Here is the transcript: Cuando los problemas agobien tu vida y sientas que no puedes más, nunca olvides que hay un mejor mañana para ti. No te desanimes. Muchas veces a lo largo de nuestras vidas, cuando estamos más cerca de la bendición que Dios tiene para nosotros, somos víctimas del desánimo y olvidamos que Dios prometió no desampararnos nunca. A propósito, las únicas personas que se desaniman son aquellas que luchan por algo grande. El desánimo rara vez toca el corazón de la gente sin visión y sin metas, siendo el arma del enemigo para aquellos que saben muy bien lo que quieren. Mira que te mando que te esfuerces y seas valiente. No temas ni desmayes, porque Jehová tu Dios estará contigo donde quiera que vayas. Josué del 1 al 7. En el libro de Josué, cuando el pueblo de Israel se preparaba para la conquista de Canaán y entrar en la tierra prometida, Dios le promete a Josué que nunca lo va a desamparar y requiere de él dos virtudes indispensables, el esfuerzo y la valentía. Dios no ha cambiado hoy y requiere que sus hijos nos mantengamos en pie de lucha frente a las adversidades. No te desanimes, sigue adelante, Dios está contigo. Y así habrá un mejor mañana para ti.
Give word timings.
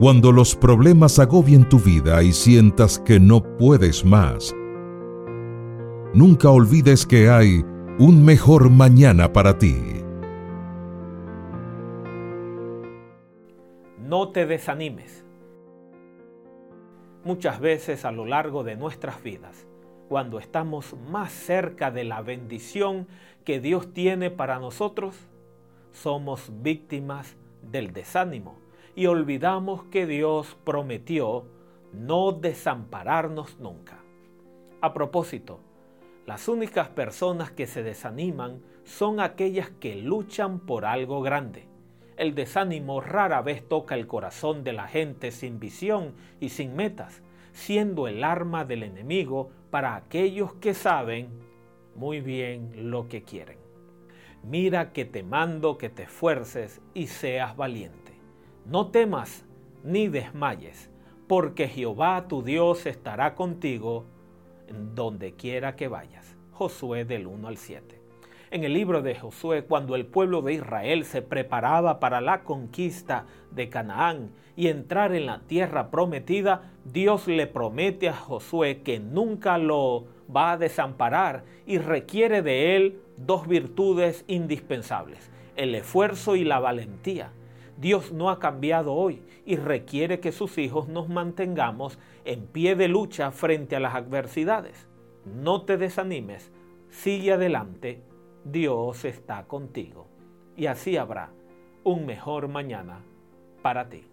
Cuando 0.00 0.32
los 0.32 0.56
problemas 0.56 1.18
agobien 1.18 1.68
tu 1.68 1.78
vida 1.78 2.22
y 2.22 2.32
sientas 2.32 2.98
que 2.98 3.20
no 3.20 3.42
puedes 3.58 4.02
más, 4.02 4.56
nunca 6.14 6.48
olvides 6.48 7.04
que 7.04 7.28
hay 7.28 7.62
un 7.98 8.24
mejor 8.24 8.70
mañana 8.70 9.30
para 9.30 9.58
ti. 9.58 9.76
No 13.98 14.30
te 14.30 14.46
desanimes. 14.46 15.22
Muchas 17.22 17.60
veces 17.60 18.06
a 18.06 18.10
lo 18.10 18.24
largo 18.24 18.64
de 18.64 18.76
nuestras 18.76 19.22
vidas, 19.22 19.66
cuando 20.08 20.38
estamos 20.38 20.96
más 21.10 21.30
cerca 21.30 21.90
de 21.90 22.04
la 22.04 22.22
bendición 22.22 23.06
que 23.44 23.60
Dios 23.60 23.92
tiene 23.92 24.30
para 24.30 24.60
nosotros, 24.60 25.14
somos 25.92 26.50
víctimas 26.62 27.36
del 27.70 27.92
desánimo 27.92 28.69
y 28.94 29.06
olvidamos 29.06 29.84
que 29.84 30.06
Dios 30.06 30.56
prometió 30.64 31.46
no 31.92 32.32
desampararnos 32.32 33.58
nunca. 33.58 34.02
A 34.80 34.92
propósito, 34.92 35.60
las 36.26 36.48
únicas 36.48 36.88
personas 36.88 37.50
que 37.50 37.66
se 37.66 37.82
desaniman 37.82 38.62
son 38.84 39.20
aquellas 39.20 39.70
que 39.70 39.96
luchan 39.96 40.60
por 40.60 40.84
algo 40.84 41.22
grande. 41.22 41.66
El 42.16 42.34
desánimo 42.34 43.00
rara 43.00 43.40
vez 43.42 43.66
toca 43.66 43.94
el 43.94 44.06
corazón 44.06 44.62
de 44.62 44.72
la 44.72 44.86
gente 44.86 45.30
sin 45.30 45.58
visión 45.58 46.14
y 46.38 46.50
sin 46.50 46.76
metas, 46.76 47.22
siendo 47.52 48.08
el 48.08 48.22
arma 48.24 48.64
del 48.64 48.82
enemigo 48.82 49.50
para 49.70 49.96
aquellos 49.96 50.54
que 50.54 50.74
saben 50.74 51.30
muy 51.94 52.20
bien 52.20 52.90
lo 52.90 53.08
que 53.08 53.22
quieren. 53.22 53.58
Mira 54.42 54.92
que 54.92 55.04
te 55.04 55.22
mando 55.22 55.78
que 55.78 55.88
te 55.90 56.04
esfuerces 56.04 56.80
y 56.94 57.08
seas 57.08 57.56
valiente. 57.56 58.09
No 58.66 58.88
temas 58.88 59.44
ni 59.82 60.08
desmayes, 60.08 60.90
porque 61.26 61.68
Jehová 61.68 62.26
tu 62.28 62.42
Dios 62.42 62.86
estará 62.86 63.34
contigo 63.34 64.04
donde 64.94 65.34
quiera 65.34 65.76
que 65.76 65.88
vayas. 65.88 66.36
Josué 66.52 67.04
del 67.04 67.26
1 67.26 67.48
al 67.48 67.56
7. 67.56 68.00
En 68.52 68.64
el 68.64 68.74
libro 68.74 69.00
de 69.00 69.14
Josué, 69.14 69.64
cuando 69.64 69.94
el 69.94 70.06
pueblo 70.06 70.42
de 70.42 70.54
Israel 70.54 71.04
se 71.04 71.22
preparaba 71.22 72.00
para 72.00 72.20
la 72.20 72.42
conquista 72.42 73.26
de 73.52 73.68
Canaán 73.68 74.32
y 74.56 74.66
entrar 74.66 75.14
en 75.14 75.26
la 75.26 75.40
tierra 75.40 75.90
prometida, 75.90 76.72
Dios 76.84 77.28
le 77.28 77.46
promete 77.46 78.08
a 78.08 78.12
Josué 78.12 78.82
que 78.82 78.98
nunca 78.98 79.56
lo 79.56 80.06
va 80.34 80.52
a 80.52 80.58
desamparar 80.58 81.44
y 81.64 81.78
requiere 81.78 82.42
de 82.42 82.76
él 82.76 83.00
dos 83.16 83.46
virtudes 83.46 84.24
indispensables, 84.26 85.30
el 85.54 85.74
esfuerzo 85.74 86.34
y 86.34 86.44
la 86.44 86.58
valentía. 86.58 87.30
Dios 87.80 88.12
no 88.12 88.28
ha 88.28 88.38
cambiado 88.38 88.92
hoy 88.92 89.22
y 89.46 89.56
requiere 89.56 90.20
que 90.20 90.32
sus 90.32 90.58
hijos 90.58 90.88
nos 90.88 91.08
mantengamos 91.08 91.98
en 92.26 92.46
pie 92.46 92.76
de 92.76 92.88
lucha 92.88 93.30
frente 93.30 93.74
a 93.74 93.80
las 93.80 93.94
adversidades. 93.94 94.86
No 95.24 95.62
te 95.62 95.78
desanimes, 95.78 96.52
sigue 96.90 97.32
adelante, 97.32 98.02
Dios 98.44 99.06
está 99.06 99.46
contigo. 99.46 100.08
Y 100.58 100.66
así 100.66 100.98
habrá 100.98 101.32
un 101.82 102.04
mejor 102.04 102.48
mañana 102.48 103.00
para 103.62 103.88
ti. 103.88 104.09